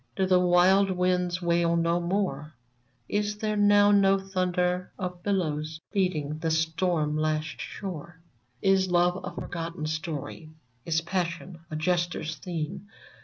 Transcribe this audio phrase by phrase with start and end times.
[0.15, 2.55] Do the wild winds wail no more?
[3.07, 8.19] Is there now no thunder of billows Beating the stortn lashed shore?
[8.23, 8.23] '^
[8.63, 9.31] Is Love a.
[9.39, 10.49] forgotten story?
[10.87, 12.87] Is Passion a jester's theme